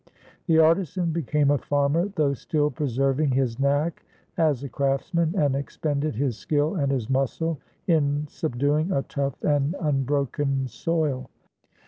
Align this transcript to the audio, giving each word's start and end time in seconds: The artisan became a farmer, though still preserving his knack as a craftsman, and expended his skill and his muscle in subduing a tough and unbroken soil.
The 0.47 0.57
artisan 0.57 1.11
became 1.11 1.51
a 1.51 1.59
farmer, 1.59 2.07
though 2.15 2.33
still 2.33 2.71
preserving 2.71 3.29
his 3.33 3.59
knack 3.59 4.03
as 4.35 4.63
a 4.63 4.67
craftsman, 4.67 5.35
and 5.37 5.55
expended 5.55 6.15
his 6.15 6.39
skill 6.39 6.73
and 6.73 6.91
his 6.91 7.07
muscle 7.07 7.59
in 7.85 8.25
subduing 8.27 8.91
a 8.91 9.03
tough 9.03 9.39
and 9.43 9.75
unbroken 9.79 10.67
soil. 10.67 11.29